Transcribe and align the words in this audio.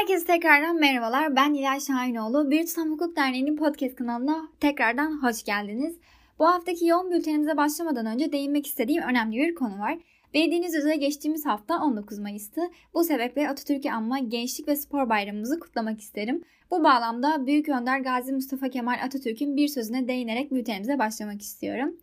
Herkese 0.00 0.26
tekrardan 0.26 0.76
merhabalar. 0.76 1.36
Ben 1.36 1.52
Nilay 1.52 1.80
Şahinoğlu. 1.80 2.50
Bir 2.50 2.66
Tutam 2.66 2.90
Hukuk 2.90 3.16
Derneği'nin 3.16 3.56
podcast 3.56 3.96
kanalına 3.96 4.48
tekrardan 4.60 5.22
hoş 5.22 5.44
geldiniz. 5.44 5.96
Bu 6.38 6.46
haftaki 6.46 6.86
yoğun 6.86 7.10
bültenimize 7.10 7.56
başlamadan 7.56 8.06
önce 8.06 8.32
değinmek 8.32 8.66
istediğim 8.66 9.02
önemli 9.02 9.36
bir 9.36 9.54
konu 9.54 9.78
var. 9.78 9.98
Bildiğiniz 10.34 10.74
üzere 10.74 10.96
geçtiğimiz 10.96 11.46
hafta 11.46 11.82
19 11.82 12.18
Mayıs'tı. 12.18 12.60
Bu 12.94 13.04
sebeple 13.04 13.48
Atatürk'ü 13.48 13.90
anma 13.90 14.18
Gençlik 14.18 14.68
ve 14.68 14.76
Spor 14.76 15.08
Bayramımızı 15.08 15.60
kutlamak 15.60 16.00
isterim. 16.00 16.44
Bu 16.70 16.84
bağlamda 16.84 17.46
Büyük 17.46 17.68
Önder 17.68 18.00
Gazi 18.00 18.32
Mustafa 18.32 18.68
Kemal 18.68 18.98
Atatürk'ün 19.04 19.56
bir 19.56 19.68
sözüne 19.68 20.08
değinerek 20.08 20.52
bültenimize 20.52 20.98
başlamak 20.98 21.42
istiyorum. 21.42 21.96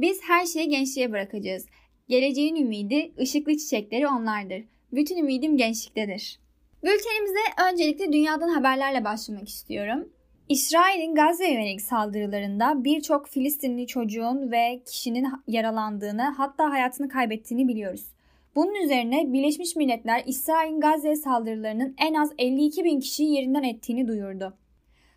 Biz 0.00 0.20
her 0.22 0.46
şeyi 0.46 0.68
gençliğe 0.68 1.12
bırakacağız. 1.12 1.66
Geleceğin 2.08 2.56
ümidi, 2.56 3.12
ışıklı 3.20 3.56
çiçekleri 3.56 4.08
onlardır. 4.08 4.64
Bütün 4.92 5.16
ümidim 5.16 5.56
gençliktedir. 5.56 6.49
Bültenimize 6.82 7.38
öncelikle 7.70 8.12
dünyadan 8.12 8.48
haberlerle 8.48 9.04
başlamak 9.04 9.48
istiyorum. 9.48 10.08
İsrail'in 10.48 11.14
Gazze'ye 11.14 11.52
yönelik 11.52 11.82
saldırılarında 11.82 12.84
birçok 12.84 13.28
Filistinli 13.28 13.86
çocuğun 13.86 14.50
ve 14.50 14.82
kişinin 14.86 15.26
yaralandığını 15.46 16.22
hatta 16.22 16.70
hayatını 16.70 17.08
kaybettiğini 17.08 17.68
biliyoruz. 17.68 18.06
Bunun 18.54 18.74
üzerine 18.74 19.32
Birleşmiş 19.32 19.76
Milletler 19.76 20.22
İsrail'in 20.26 20.80
Gazze 20.80 21.16
saldırılarının 21.16 21.94
en 21.98 22.14
az 22.14 22.30
52 22.38 22.84
bin 22.84 23.00
kişiyi 23.00 23.34
yerinden 23.34 23.62
ettiğini 23.62 24.08
duyurdu. 24.08 24.56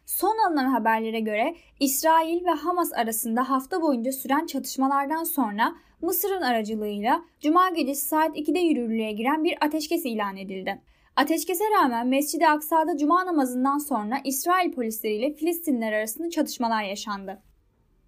Son 0.06 0.38
alınan 0.48 0.70
haberlere 0.70 1.20
göre 1.20 1.56
İsrail 1.80 2.46
ve 2.46 2.52
Hamas 2.52 2.94
arasında 2.94 3.50
hafta 3.50 3.82
boyunca 3.82 4.12
süren 4.12 4.46
çatışmalardan 4.46 5.24
sonra 5.24 5.76
Mısır'ın 6.02 6.42
aracılığıyla 6.42 7.22
Cuma 7.42 7.70
gecesi 7.70 8.08
saat 8.08 8.38
2'de 8.38 8.60
yürürlüğe 8.60 9.12
giren 9.12 9.44
bir 9.44 9.66
ateşkes 9.66 10.06
ilan 10.06 10.38
edildi. 10.38 10.82
Ateşkese 11.16 11.64
rağmen 11.72 12.08
Mescid-i 12.08 12.48
Aksa'da 12.48 12.98
cuma 12.98 13.26
namazından 13.26 13.78
sonra 13.78 14.22
İsrail 14.24 14.72
polisleriyle 14.72 15.34
Filistinliler 15.34 15.94
arasında 15.94 16.30
çatışmalar 16.30 16.84
yaşandı. 16.84 17.42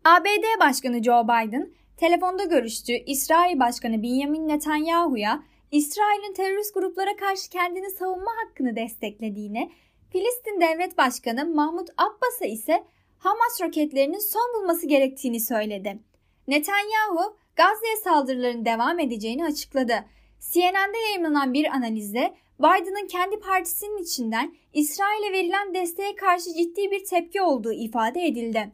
ABD 0.05 0.59
Başkanı 0.59 1.03
Joe 1.03 1.23
Biden 1.23 1.73
telefonda 1.97 2.43
görüştüğü 2.43 2.93
İsrail 2.93 3.59
Başkanı 3.59 4.03
Benjamin 4.03 4.47
Netanyahu'ya 4.47 5.43
İsrail'in 5.71 6.33
terörist 6.33 6.73
gruplara 6.73 7.15
karşı 7.15 7.49
kendini 7.49 7.89
savunma 7.89 8.31
hakkını 8.43 8.75
desteklediğini, 8.75 9.71
Filistin 10.09 10.61
Devlet 10.61 10.97
Başkanı 10.97 11.45
Mahmut 11.45 11.89
Abbas'a 11.97 12.45
ise 12.45 12.83
Hamas 13.17 13.61
roketlerinin 13.61 14.31
son 14.31 14.61
bulması 14.61 14.87
gerektiğini 14.87 15.39
söyledi. 15.39 15.99
Netanyahu 16.47 17.37
Gazze'ye 17.55 17.95
saldırıların 18.03 18.65
devam 18.65 18.99
edeceğini 18.99 19.45
açıkladı. 19.45 20.05
CNN'de 20.51 20.97
yayınlanan 20.97 21.53
bir 21.53 21.65
analizde 21.75 22.33
Biden'ın 22.59 23.07
kendi 23.07 23.39
partisinin 23.39 24.03
içinden 24.03 24.55
İsrail'e 24.73 25.31
verilen 25.31 25.73
desteğe 25.73 26.15
karşı 26.15 26.53
ciddi 26.53 26.91
bir 26.91 27.05
tepki 27.05 27.41
olduğu 27.41 27.73
ifade 27.73 28.21
edildi. 28.21 28.71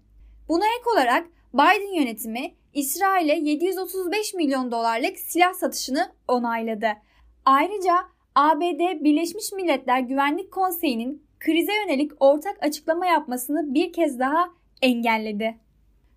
Buna 0.50 0.66
ek 0.66 0.90
olarak 0.94 1.28
Biden 1.54 2.02
yönetimi 2.02 2.56
İsrail'e 2.74 3.36
735 3.36 4.34
milyon 4.34 4.72
dolarlık 4.72 5.20
silah 5.20 5.54
satışını 5.54 6.12
onayladı. 6.28 6.88
Ayrıca 7.46 7.96
ABD 8.36 9.04
Birleşmiş 9.04 9.52
Milletler 9.52 10.00
Güvenlik 10.00 10.52
Konseyi'nin 10.52 11.26
krize 11.40 11.74
yönelik 11.74 12.12
ortak 12.20 12.64
açıklama 12.64 13.06
yapmasını 13.06 13.74
bir 13.74 13.94
kez 13.94 14.20
daha 14.20 14.50
engelledi. 14.82 15.58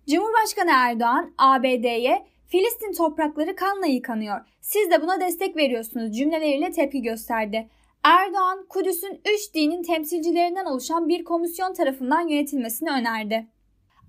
Cumhurbaşkanı 0.09 0.71
Erdoğan 0.73 1.33
ABD'ye 1.37 2.25
Filistin 2.47 2.93
toprakları 2.93 3.55
kanla 3.55 3.85
yıkanıyor. 3.85 4.39
Siz 4.61 4.91
de 4.91 5.01
buna 5.01 5.21
destek 5.21 5.57
veriyorsunuz 5.57 6.17
cümleleriyle 6.17 6.71
tepki 6.71 7.01
gösterdi. 7.01 7.69
Erdoğan, 8.03 8.65
Kudüs'ün 8.69 9.21
üç 9.33 9.53
dinin 9.53 9.83
temsilcilerinden 9.83 10.65
oluşan 10.65 11.09
bir 11.09 11.23
komisyon 11.23 11.73
tarafından 11.73 12.27
yönetilmesini 12.27 12.89
önerdi. 12.89 13.47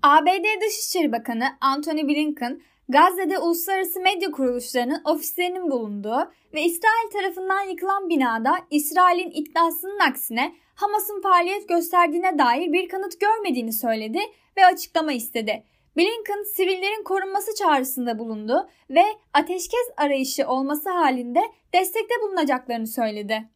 ABD 0.03 0.61
Dışişleri 0.61 1.11
Bakanı 1.11 1.45
Antony 1.61 2.07
Blinken, 2.07 2.61
Gazze'de 2.89 3.39
uluslararası 3.39 3.99
medya 3.99 4.31
kuruluşlarının 4.31 5.01
ofislerinin 5.05 5.71
bulunduğu 5.71 6.31
ve 6.53 6.63
İsrail 6.63 7.11
tarafından 7.13 7.61
yıkılan 7.61 8.09
binada 8.09 8.57
İsrail'in 8.71 9.31
iddiasının 9.31 9.99
aksine 9.99 10.55
Hamas'ın 10.75 11.21
faaliyet 11.21 11.69
gösterdiğine 11.69 12.37
dair 12.37 12.73
bir 12.73 12.89
kanıt 12.89 13.19
görmediğini 13.19 13.73
söyledi 13.73 14.19
ve 14.57 14.65
açıklama 14.65 15.13
istedi. 15.13 15.63
Blinken 15.97 16.43
sivillerin 16.43 17.03
korunması 17.03 17.55
çağrısında 17.55 18.19
bulundu 18.19 18.69
ve 18.89 19.03
ateşkes 19.33 19.89
arayışı 19.97 20.47
olması 20.47 20.89
halinde 20.89 21.41
destekte 21.73 22.15
bulunacaklarını 22.21 22.87
söyledi. 22.87 23.49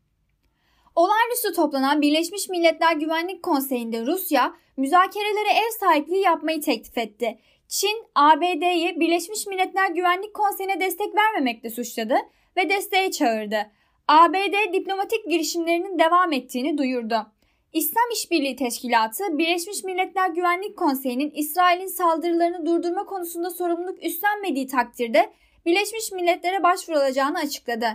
Olağanüstü 0.95 1.53
toplanan 1.53 2.01
Birleşmiş 2.01 2.49
Milletler 2.49 2.95
Güvenlik 2.95 3.43
Konseyi'nde 3.43 4.05
Rusya 4.05 4.53
müzakerelere 4.77 5.49
ev 5.49 5.79
sahipliği 5.79 6.21
yapmayı 6.21 6.61
teklif 6.61 6.97
etti. 6.97 7.39
Çin, 7.67 8.05
ABD'yi 8.15 8.99
Birleşmiş 8.99 9.47
Milletler 9.47 9.89
Güvenlik 9.89 10.33
Konseyi'ne 10.33 10.79
destek 10.79 11.15
vermemekle 11.15 11.69
suçladı 11.69 12.15
ve 12.57 12.69
desteğe 12.69 13.11
çağırdı. 13.11 13.71
ABD 14.07 14.73
diplomatik 14.73 15.29
girişimlerinin 15.29 15.99
devam 15.99 16.33
ettiğini 16.33 16.77
duyurdu. 16.77 17.15
İslam 17.73 18.03
İşbirliği 18.13 18.55
Teşkilatı, 18.55 19.37
Birleşmiş 19.37 19.83
Milletler 19.83 20.29
Güvenlik 20.29 20.77
Konseyi'nin 20.77 21.31
İsrail'in 21.31 21.87
saldırılarını 21.87 22.65
durdurma 22.65 23.05
konusunda 23.05 23.49
sorumluluk 23.49 24.03
üstlenmediği 24.03 24.67
takdirde 24.67 25.33
Birleşmiş 25.65 26.11
Milletler'e 26.11 26.63
başvurulacağını 26.63 27.39
açıkladı. 27.39 27.87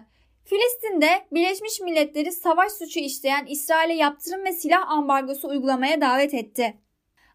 Filistin'de 0.45 1.09
Birleşmiş 1.33 1.81
Milletleri 1.81 2.33
savaş 2.33 2.73
suçu 2.73 3.01
işleyen 3.01 3.47
İsrail'e 3.47 3.95
yaptırım 3.95 4.45
ve 4.45 4.53
silah 4.53 4.91
ambargosu 4.91 5.49
uygulamaya 5.49 6.01
davet 6.01 6.35
etti. 6.35 6.77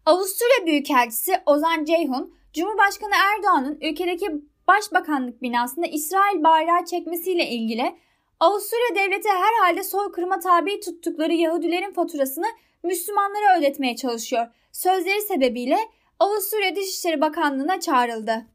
Avusturya 0.05 0.65
Büyükelçisi 0.65 1.41
Ozan 1.45 1.85
Ceyhun, 1.85 2.35
Cumhurbaşkanı 2.53 3.13
Erdoğan'ın 3.35 3.77
ülkedeki 3.81 4.31
Başbakanlık 4.67 5.41
binasında 5.41 5.87
İsrail 5.87 6.43
bayrağı 6.43 6.85
çekmesiyle 6.85 7.49
ilgili 7.49 7.95
Avusturya 8.41 8.95
devleti 8.95 9.29
herhalde 9.29 9.83
soykırıma 9.83 10.39
tabi 10.39 10.79
tuttukları 10.79 11.33
Yahudilerin 11.33 11.93
faturasını 11.93 12.45
Müslümanlara 12.83 13.59
ödetmeye 13.59 13.95
çalışıyor. 13.95 14.47
Sözleri 14.71 15.21
sebebiyle 15.21 15.77
Avusturya 16.19 16.75
Dışişleri 16.75 17.21
Bakanlığı'na 17.21 17.79
çağrıldı. 17.79 18.45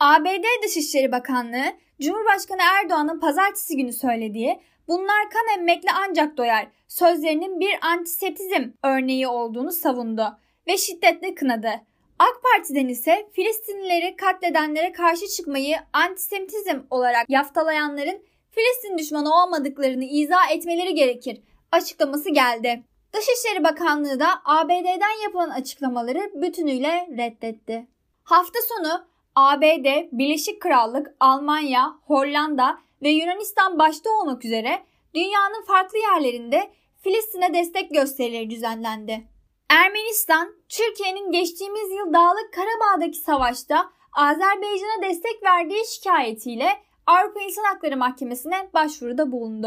ABD 0.00 0.64
Dışişleri 0.64 1.12
Bakanlığı, 1.12 1.72
Cumhurbaşkanı 2.00 2.60
Erdoğan'ın 2.78 3.20
pazartesi 3.20 3.76
günü 3.76 3.92
söylediği 3.92 4.60
bunlar 4.88 5.30
kan 5.30 5.58
emmekle 5.58 5.88
ancak 6.08 6.36
doyar 6.36 6.68
sözlerinin 6.88 7.60
bir 7.60 7.78
antisemitizm 7.82 8.70
örneği 8.84 9.28
olduğunu 9.28 9.72
savundu 9.72 10.38
ve 10.66 10.76
şiddetle 10.76 11.34
kınadı. 11.34 11.70
AK 12.18 12.42
Parti'den 12.42 12.88
ise 12.88 13.28
Filistinlileri 13.32 14.16
katledenlere 14.16 14.92
karşı 14.92 15.28
çıkmayı 15.28 15.76
antisemitizm 15.92 16.80
olarak 16.90 17.30
yaftalayanların 17.30 18.22
Filistin 18.58 18.98
düşmanı 18.98 19.42
olmadıklarını 19.42 20.04
izah 20.04 20.50
etmeleri 20.50 20.94
gerekir 20.94 21.40
açıklaması 21.72 22.30
geldi. 22.30 22.84
Dışişleri 23.12 23.64
Bakanlığı 23.64 24.20
da 24.20 24.28
ABD'den 24.44 25.22
yapılan 25.22 25.50
açıklamaları 25.50 26.30
bütünüyle 26.34 27.08
reddetti. 27.18 27.86
Hafta 28.24 28.58
sonu 28.68 29.06
ABD, 29.34 29.86
Birleşik 30.12 30.62
Krallık, 30.62 31.14
Almanya, 31.20 31.94
Hollanda 32.06 32.78
ve 33.02 33.08
Yunanistan 33.08 33.78
başta 33.78 34.10
olmak 34.10 34.44
üzere 34.44 34.82
dünyanın 35.14 35.64
farklı 35.66 35.98
yerlerinde 35.98 36.70
Filistin'e 37.02 37.54
destek 37.54 37.90
gösterileri 37.90 38.50
düzenlendi. 38.50 39.28
Ermenistan, 39.70 40.54
Türkiye'nin 40.68 41.32
geçtiğimiz 41.32 41.90
yıl 41.90 42.12
Dağlık 42.12 42.52
Karabağ'daki 42.52 43.18
savaşta 43.18 43.90
Azerbaycan'a 44.12 45.02
destek 45.02 45.42
verdiği 45.42 45.82
şikayetiyle 45.86 46.87
Avrupa 47.08 47.40
İnsan 47.40 47.64
Hakları 47.64 47.96
Mahkemesi'ne 47.96 48.70
başvuruda 48.74 49.32
bulundu. 49.32 49.66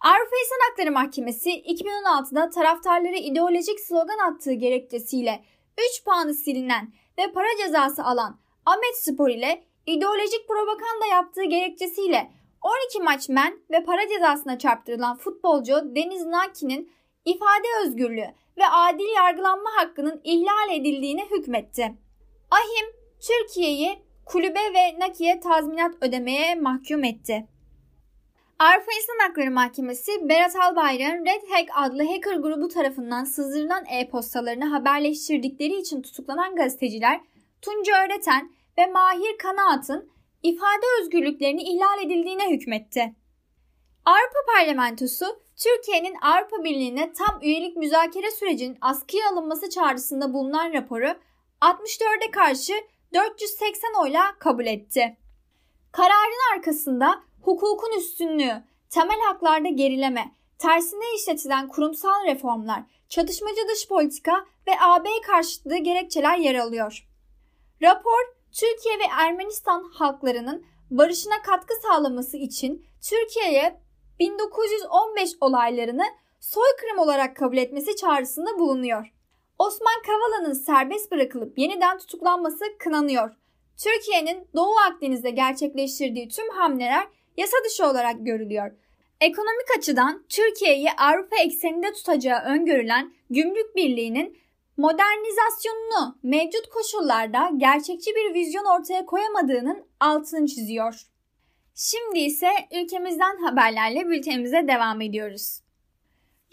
Avrupa 0.00 0.36
İnsan 0.42 0.68
Hakları 0.68 0.92
Mahkemesi 0.92 1.50
2016'da 1.50 2.50
taraftarları 2.50 3.16
ideolojik 3.16 3.80
slogan 3.80 4.32
attığı 4.32 4.52
gerekçesiyle 4.52 5.44
3 5.98 6.04
puanı 6.04 6.34
silinen 6.34 6.92
ve 7.18 7.32
para 7.32 7.46
cezası 7.62 8.04
alan 8.04 8.40
Ahmet 8.66 8.96
Spor 8.96 9.28
ile 9.28 9.64
ideolojik 9.86 10.48
propaganda 10.48 11.06
yaptığı 11.10 11.44
gerekçesiyle 11.44 12.30
12 12.62 13.00
maç 13.00 13.28
men 13.28 13.58
ve 13.70 13.84
para 13.84 14.08
cezasına 14.08 14.58
çarptırılan 14.58 15.16
futbolcu 15.16 15.74
Deniz 15.96 16.26
Naki'nin 16.26 16.92
ifade 17.24 17.68
özgürlüğü 17.84 18.34
ve 18.56 18.66
adil 18.70 19.16
yargılanma 19.16 19.70
hakkının 19.76 20.20
ihlal 20.24 20.70
edildiğine 20.70 21.26
hükmetti. 21.26 21.94
Ahim 22.50 22.86
Türkiye'yi 23.28 24.04
kulübe 24.26 24.74
ve 24.74 24.98
Naki'ye 24.98 25.40
tazminat 25.40 25.94
ödemeye 26.00 26.54
mahkum 26.54 27.04
etti. 27.04 27.46
Avrupa 28.58 28.92
İnsan 28.92 29.26
Hakları 29.26 29.50
Mahkemesi 29.50 30.28
Berat 30.28 30.56
Albayrak'ın 30.56 31.24
Red 31.26 31.42
Hack 31.50 31.70
adlı 31.74 32.02
hacker 32.04 32.36
grubu 32.36 32.68
tarafından 32.68 33.24
sızdırılan 33.24 33.84
e-postalarını 33.86 34.64
haberleştirdikleri 34.64 35.74
için 35.80 36.02
tutuklanan 36.02 36.56
gazeteciler 36.56 37.20
Tunca 37.62 38.04
Öğreten 38.04 38.50
ve 38.78 38.86
Mahir 38.86 39.38
Kanaat'ın 39.38 40.10
ifade 40.42 40.86
özgürlüklerini 41.00 41.62
ihlal 41.62 42.06
edildiğine 42.06 42.50
hükmetti. 42.50 43.14
Avrupa 44.04 44.38
Parlamentosu 44.56 45.26
Türkiye'nin 45.56 46.14
Avrupa 46.22 46.64
Birliği'ne 46.64 47.12
tam 47.12 47.40
üyelik 47.42 47.76
müzakere 47.76 48.30
sürecinin 48.30 48.78
askıya 48.80 49.30
alınması 49.32 49.70
çağrısında 49.70 50.32
bulunan 50.32 50.72
raporu 50.72 51.14
64'e 51.60 52.30
karşı 52.30 52.72
480 53.14 53.94
oyla 54.02 54.38
kabul 54.38 54.66
etti. 54.66 55.16
Kararın 55.92 56.54
arkasında 56.56 57.22
hukukun 57.42 57.98
üstünlüğü, 57.98 58.62
temel 58.90 59.20
haklarda 59.20 59.68
gerileme, 59.68 60.32
tersine 60.58 61.14
işletilen 61.16 61.68
kurumsal 61.68 62.24
reformlar, 62.26 62.82
çatışmacı 63.08 63.68
dış 63.68 63.88
politika 63.88 64.46
ve 64.66 64.72
AB 64.80 65.08
karşıtlığı 65.26 65.76
gerekçeler 65.76 66.38
yer 66.38 66.54
alıyor. 66.54 67.08
Rapor, 67.82 68.34
Türkiye 68.52 68.98
ve 68.98 69.04
Ermenistan 69.18 69.90
halklarının 69.94 70.66
barışına 70.90 71.42
katkı 71.42 71.74
sağlaması 71.82 72.36
için 72.36 72.86
Türkiye'ye 73.02 73.80
1915 74.18 75.30
olaylarını 75.40 76.04
soykırım 76.40 76.98
olarak 76.98 77.36
kabul 77.36 77.56
etmesi 77.56 77.96
çağrısında 77.96 78.58
bulunuyor. 78.58 79.13
Osman 79.66 80.02
Kavala'nın 80.06 80.52
serbest 80.52 81.12
bırakılıp 81.12 81.58
yeniden 81.58 81.98
tutuklanması 81.98 82.64
kınanıyor. 82.78 83.30
Türkiye'nin 83.76 84.48
Doğu 84.54 84.74
Akdeniz'de 84.90 85.30
gerçekleştirdiği 85.30 86.28
tüm 86.28 86.48
hamleler 86.48 87.06
yasa 87.36 87.56
dışı 87.64 87.86
olarak 87.86 88.26
görülüyor. 88.26 88.70
Ekonomik 89.20 89.66
açıdan 89.78 90.24
Türkiye'yi 90.28 90.88
Avrupa 90.92 91.36
ekseninde 91.36 91.92
tutacağı 91.92 92.40
öngörülen 92.40 93.12
Gümrük 93.30 93.76
Birliği'nin 93.76 94.38
modernizasyonunu 94.76 96.18
mevcut 96.22 96.68
koşullarda 96.68 97.50
gerçekçi 97.56 98.10
bir 98.14 98.34
vizyon 98.34 98.64
ortaya 98.64 99.06
koyamadığının 99.06 99.86
altını 100.00 100.46
çiziyor. 100.46 101.00
Şimdi 101.74 102.18
ise 102.18 102.50
ülkemizden 102.82 103.36
haberlerle 103.36 104.08
bültenimize 104.08 104.68
devam 104.68 105.00
ediyoruz. 105.00 105.63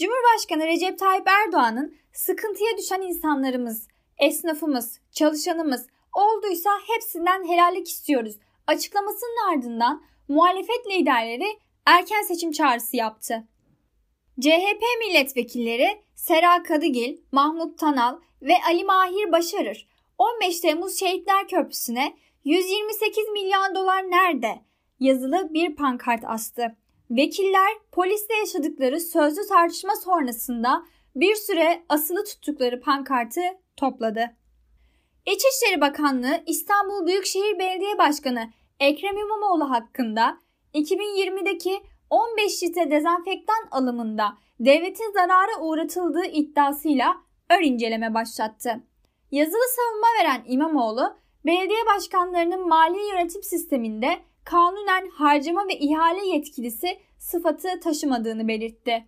Cumhurbaşkanı 0.02 0.68
Recep 0.68 1.00
Tayyip 1.00 1.28
Erdoğan'ın 1.28 1.96
sıkıntıya 2.14 2.78
düşen 2.78 3.02
insanlarımız, 3.02 3.88
esnafımız, 4.18 5.00
çalışanımız 5.12 5.88
olduysa 6.14 6.70
hepsinden 6.88 7.48
helallik 7.48 7.88
istiyoruz 7.88 8.38
açıklamasının 8.68 9.52
ardından 9.52 10.04
muhalefet 10.28 10.88
liderleri 10.88 11.60
erken 11.86 12.22
seçim 12.22 12.52
çağrısı 12.52 12.98
yaptı. 12.98 13.48
CHP 14.40 14.84
milletvekilleri 15.00 16.02
Sera 16.16 16.64
Kadıgil, 16.64 17.18
Mahmut 17.32 17.78
Tanal 17.78 18.20
ve 18.42 18.54
Ali 18.68 18.84
Mahir 18.84 19.32
Başarır 19.32 19.88
15 20.18 20.60
Temmuz 20.60 21.00
Şehitler 21.00 21.48
Köprüsü'ne 21.48 22.18
128 22.44 23.30
milyon 23.30 23.76
dolar 23.76 24.04
nerede 24.12 24.62
yazılı 25.00 25.54
bir 25.54 25.76
pankart 25.76 26.24
astı. 26.26 26.81
Vekiller 27.12 27.72
polisle 27.92 28.36
yaşadıkları 28.36 29.00
sözlü 29.00 29.48
tartışma 29.50 29.96
sonrasında 29.96 30.86
bir 31.16 31.36
süre 31.36 31.84
asılı 31.90 32.24
tuttukları 32.24 32.82
pankartı 32.82 33.42
topladı. 33.78 34.36
İçişleri 35.26 35.82
Bakanlığı 35.82 36.44
İstanbul 36.48 37.08
Büyükşehir 37.08 37.60
Belediye 37.60 37.98
Başkanı 37.98 38.50
Ekrem 38.80 39.18
İmamoğlu 39.18 39.70
hakkında 39.70 40.38
2020'deki 40.74 41.82
15 42.10 42.64
litre 42.64 42.92
dezenfektan 42.92 43.68
alımında 43.72 44.38
devletin 44.60 45.12
zarara 45.14 45.62
uğratıldığı 45.62 46.26
iddiasıyla 46.26 47.18
ör 47.50 47.62
inceleme 47.62 48.14
başlattı. 48.14 48.84
Yazılı 49.32 49.64
savunma 49.76 50.08
veren 50.20 50.44
İmamoğlu, 50.48 51.18
belediye 51.46 51.86
başkanlarının 51.96 52.68
mali 52.68 53.10
yönetim 53.10 53.44
sisteminde 53.44 54.31
kanunen 54.46 55.10
harcama 55.10 55.68
ve 55.68 55.78
ihale 55.80 56.28
yetkilisi 56.28 56.88
sıfatı 57.20 57.80
taşımadığını 57.80 58.48
belirtti. 58.48 59.06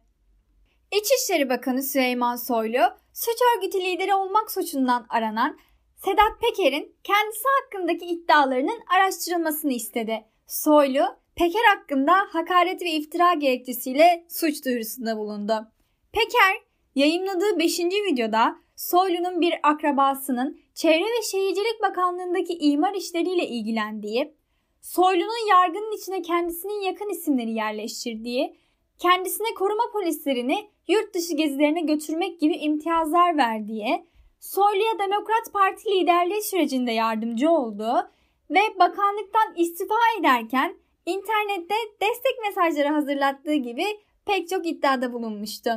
İçişleri 0.91 1.49
Bakanı 1.49 1.83
Süleyman 1.83 2.35
Soylu, 2.35 2.81
suç 3.13 3.37
örgütü 3.55 3.81
lideri 3.81 4.13
olmak 4.13 4.51
suçundan 4.51 5.05
aranan 5.09 5.57
Sedat 5.95 6.41
Peker'in 6.41 6.95
kendisi 7.03 7.43
hakkındaki 7.61 8.05
iddialarının 8.05 8.79
araştırılmasını 8.95 9.73
istedi. 9.73 10.25
Soylu, 10.47 11.03
Peker 11.35 11.63
hakkında 11.75 12.13
hakaret 12.31 12.81
ve 12.81 12.91
iftira 12.91 13.33
gerekçesiyle 13.33 14.25
suç 14.29 14.65
duyurusunda 14.65 15.17
bulundu. 15.17 15.67
Peker, 16.11 16.61
yayınladığı 16.95 17.59
5. 17.59 17.79
videoda 17.79 18.55
Soylu'nun 18.75 19.41
bir 19.41 19.53
akrabasının 19.63 20.59
Çevre 20.73 21.03
ve 21.03 21.21
Şehircilik 21.31 21.81
Bakanlığı'ndaki 21.81 22.53
imar 22.53 22.93
işleriyle 22.93 23.47
ilgilendiği, 23.47 24.35
Soylu'nun 24.83 25.49
yargının 25.49 25.97
içine 25.97 26.21
kendisinin 26.21 26.81
yakın 26.81 27.09
isimleri 27.09 27.51
yerleştirdiği, 27.51 28.57
kendisine 28.99 29.47
koruma 29.53 29.83
polislerini 29.93 30.69
yurt 30.87 31.13
dışı 31.13 31.33
gezilerine 31.35 31.81
götürmek 31.81 32.39
gibi 32.39 32.53
imtiyazlar 32.53 33.37
verdiği, 33.37 34.05
Soylu'ya 34.39 34.99
Demokrat 34.99 35.53
Parti 35.53 35.91
liderliği 35.91 36.41
sürecinde 36.41 36.91
yardımcı 36.91 37.51
olduğu 37.51 38.09
ve 38.49 38.59
bakanlıktan 38.79 39.55
istifa 39.55 39.95
ederken 40.19 40.75
internette 41.05 41.75
destek 42.01 42.39
mesajları 42.47 42.87
hazırlattığı 42.87 43.55
gibi 43.55 43.85
pek 44.25 44.49
çok 44.49 44.67
iddiada 44.67 45.13
bulunmuştu. 45.13 45.69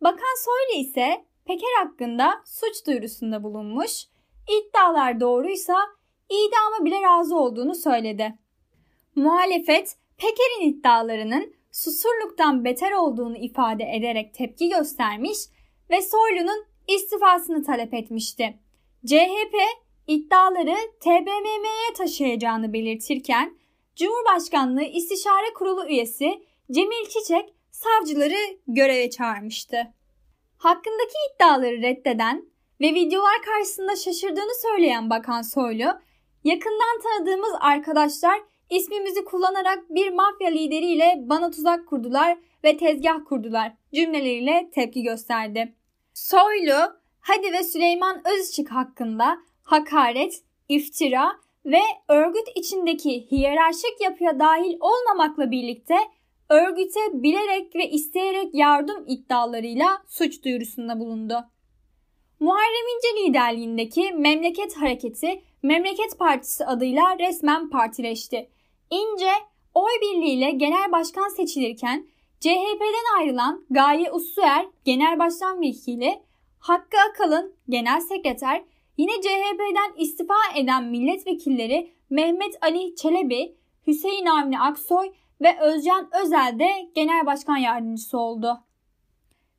Bakan 0.00 0.36
Soylu 0.44 0.82
ise 0.82 1.24
Peker 1.44 1.84
hakkında 1.84 2.42
suç 2.44 2.86
duyurusunda 2.86 3.42
bulunmuş, 3.42 4.04
iddialar 4.60 5.20
doğruysa 5.20 5.76
idama 6.28 6.84
bile 6.84 7.02
razı 7.02 7.36
olduğunu 7.36 7.74
söyledi. 7.74 8.41
Muhalefet 9.16 9.96
Peker'in 10.18 10.68
iddialarının 10.68 11.54
susurluktan 11.72 12.64
beter 12.64 12.92
olduğunu 12.92 13.36
ifade 13.36 13.84
ederek 13.84 14.34
tepki 14.34 14.68
göstermiş 14.68 15.38
ve 15.90 16.02
Soylu'nun 16.02 16.64
istifasını 16.88 17.64
talep 17.64 17.94
etmişti. 17.94 18.58
CHP 19.06 19.54
iddiaları 20.06 20.76
TBMM'ye 21.00 21.94
taşıyacağını 21.96 22.72
belirtirken 22.72 23.56
Cumhurbaşkanlığı 23.96 24.82
İstişare 24.82 25.52
Kurulu 25.54 25.88
üyesi 25.88 26.44
Cemil 26.70 27.08
Çiçek 27.08 27.54
savcıları 27.70 28.58
göreve 28.66 29.10
çağırmıştı. 29.10 29.76
Hakkındaki 30.58 31.14
iddiaları 31.34 31.82
reddeden 31.82 32.44
ve 32.80 32.94
videolar 32.94 33.42
karşısında 33.44 33.96
şaşırdığını 33.96 34.54
söyleyen 34.62 35.10
Bakan 35.10 35.42
Soylu, 35.42 35.86
yakından 36.44 37.00
tanıdığımız 37.02 37.52
arkadaşlar 37.60 38.51
ismimizi 38.76 39.24
kullanarak 39.24 39.90
bir 39.90 40.10
mafya 40.10 40.48
lideriyle 40.50 41.18
bana 41.20 41.50
tuzak 41.50 41.88
kurdular 41.88 42.38
ve 42.64 42.76
tezgah 42.76 43.24
kurdular 43.28 43.72
cümleleriyle 43.94 44.70
tepki 44.74 45.02
gösterdi. 45.02 45.74
Soylu, 46.14 47.02
Hadi 47.20 47.52
ve 47.52 47.62
Süleyman 47.62 48.22
Özçık 48.24 48.70
hakkında 48.70 49.38
hakaret, 49.62 50.42
iftira 50.68 51.32
ve 51.64 51.80
örgüt 52.08 52.48
içindeki 52.54 53.30
hiyerarşik 53.30 54.00
yapıya 54.00 54.38
dahil 54.38 54.76
olmamakla 54.80 55.50
birlikte 55.50 55.96
örgüte 56.48 57.00
bilerek 57.12 57.76
ve 57.76 57.90
isteyerek 57.90 58.54
yardım 58.54 59.04
iddialarıyla 59.06 60.02
suç 60.08 60.44
duyurusunda 60.44 61.00
bulundu. 61.00 61.44
Muharrem 62.40 62.96
İnce 62.96 63.28
liderliğindeki 63.28 64.12
Memleket 64.12 64.76
Hareketi 64.76 65.42
Memleket 65.62 66.18
Partisi 66.18 66.66
adıyla 66.66 67.18
resmen 67.18 67.70
partileşti. 67.70 68.48
İnce 68.92 69.30
oy 69.74 69.90
birliğiyle 70.02 70.50
genel 70.50 70.92
başkan 70.92 71.28
seçilirken 71.28 72.06
CHP'den 72.40 73.18
ayrılan 73.18 73.64
Gaye 73.70 74.12
Ussuer 74.12 74.66
genel 74.84 75.18
başkan 75.18 75.60
vekili, 75.60 76.22
Hakkı 76.58 76.96
Akalın 77.10 77.54
genel 77.68 78.00
sekreter, 78.00 78.64
yine 78.96 79.12
CHP'den 79.12 80.02
istifa 80.02 80.34
eden 80.56 80.84
milletvekilleri 80.84 81.92
Mehmet 82.10 82.58
Ali 82.62 82.96
Çelebi, 82.96 83.56
Hüseyin 83.86 84.26
Avni 84.26 84.60
Aksoy 84.60 85.12
ve 85.40 85.60
Özcan 85.60 86.10
Özel 86.22 86.58
de 86.58 86.70
genel 86.94 87.26
başkan 87.26 87.56
yardımcısı 87.56 88.18
oldu. 88.18 88.60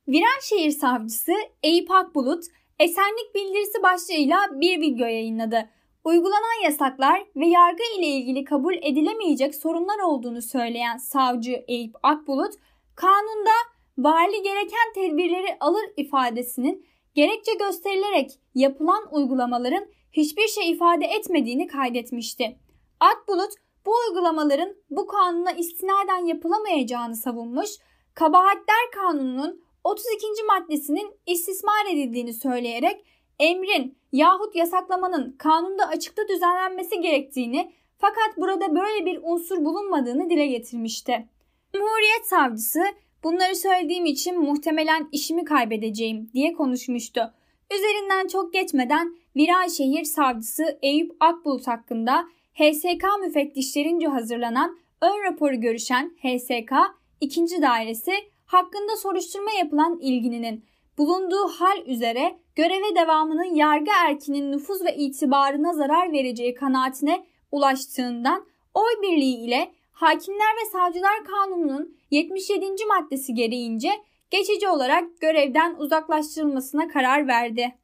Viranşehir 0.07 0.71
Savcısı 0.71 1.33
Eyüp 1.63 1.91
Akbulut, 1.91 2.43
esenlik 2.79 3.35
bildirisi 3.35 3.83
başlığıyla 3.83 4.37
bir 4.51 4.81
video 4.81 5.07
yayınladı. 5.07 5.69
Uygulanan 6.03 6.63
yasaklar 6.63 7.25
ve 7.36 7.48
yargı 7.48 7.83
ile 7.98 8.07
ilgili 8.07 8.43
kabul 8.43 8.74
edilemeyecek 8.74 9.55
sorunlar 9.55 10.00
olduğunu 10.00 10.41
söyleyen 10.41 10.98
savcı 10.98 11.63
Eyüp 11.67 11.95
Akbulut, 12.03 12.53
kanunda 12.95 13.51
vali 13.98 14.41
gereken 14.43 14.93
tedbirleri 14.95 15.57
alır 15.60 15.83
ifadesinin 15.98 16.86
gerekçe 17.15 17.53
gösterilerek 17.53 18.31
yapılan 18.55 19.07
uygulamaların 19.12 19.86
hiçbir 20.12 20.48
şey 20.48 20.72
ifade 20.72 21.05
etmediğini 21.05 21.67
kaydetmişti. 21.67 22.57
Akbulut 23.00 23.51
bu 23.86 23.91
uygulamaların 24.07 24.75
bu 24.89 25.07
kanuna 25.07 25.51
istinaden 25.51 26.25
yapılamayacağını 26.25 27.15
savunmuş, 27.15 27.69
Kabahatler 28.13 28.91
Kanunu'nun 28.93 29.63
32. 29.83 30.27
maddesinin 30.48 31.12
istismar 31.27 31.86
edildiğini 31.93 32.33
söyleyerek 32.33 33.05
emrin 33.39 33.97
yahut 34.11 34.55
yasaklamanın 34.55 35.35
kanunda 35.37 35.87
açıkta 35.87 36.27
düzenlenmesi 36.27 37.01
gerektiğini 37.01 37.71
fakat 37.97 38.37
burada 38.37 38.75
böyle 38.75 39.05
bir 39.05 39.19
unsur 39.23 39.65
bulunmadığını 39.65 40.29
dile 40.29 40.47
getirmişti. 40.47 41.27
Cumhuriyet 41.73 42.25
Savcısı 42.25 42.83
Bunları 43.23 43.55
söylediğim 43.55 44.05
için 44.05 44.41
muhtemelen 44.41 45.09
işimi 45.11 45.45
kaybedeceğim 45.45 46.29
diye 46.33 46.53
konuşmuştu. 46.53 47.33
Üzerinden 47.73 48.27
çok 48.27 48.53
geçmeden 48.53 49.15
Viranşehir 49.35 50.03
Savcısı 50.03 50.79
Eyüp 50.81 51.11
Akbulut 51.19 51.67
hakkında 51.67 52.25
HSK 52.53 53.03
müfettişlerince 53.21 54.07
hazırlanan 54.07 54.77
ön 55.01 55.23
raporu 55.23 55.55
görüşen 55.55 56.11
HSK 56.21 56.73
2. 57.21 57.61
Dairesi 57.61 58.11
hakkında 58.45 58.95
soruşturma 58.97 59.51
yapılan 59.51 59.99
ilginin 59.99 60.65
bulunduğu 60.97 61.47
hal 61.47 61.85
üzere 61.85 62.39
göreve 62.55 62.95
devamının 62.95 63.55
yargı 63.55 63.91
erkinin 64.07 64.51
nüfuz 64.51 64.86
ve 64.86 64.95
itibarına 64.95 65.74
zarar 65.74 66.12
vereceği 66.12 66.53
kanaatine 66.53 67.25
ulaştığından 67.51 68.45
oy 68.74 69.01
birliği 69.01 69.45
ile 69.45 69.72
Hakimler 69.91 70.55
ve 70.62 70.69
Savcılar 70.72 71.24
Kanunu'nun 71.24 71.98
77. 72.12 72.65
maddesi 72.88 73.33
gereğince 73.33 73.89
geçici 74.31 74.67
olarak 74.67 75.22
görevden 75.22 75.75
uzaklaştırılmasına 75.75 76.88
karar 76.88 77.27
verdi. 77.27 77.75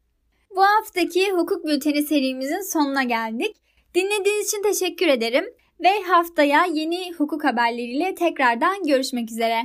Bu 0.55 0.61
haftaki 0.61 1.31
hukuk 1.31 1.65
bülteni 1.65 2.03
serimizin 2.03 2.71
sonuna 2.71 3.03
geldik. 3.03 3.55
Dinlediğiniz 3.95 4.47
için 4.47 4.63
teşekkür 4.63 5.07
ederim 5.07 5.45
ve 5.79 6.01
haftaya 6.01 6.65
yeni 6.65 7.13
hukuk 7.13 7.43
haberleriyle 7.43 8.15
tekrardan 8.15 8.83
görüşmek 8.83 9.31
üzere. 9.31 9.61